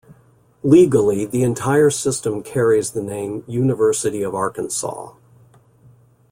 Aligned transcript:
Legally, 0.63 1.25
the 1.27 1.43
entire 1.43 1.91
system 1.91 2.41
carries 2.41 2.93
the 2.93 3.03
name 3.03 3.43
University 3.45 4.23
of 4.23 4.33
Arkansas. 4.33 5.13